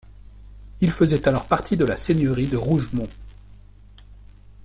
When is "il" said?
0.79-0.89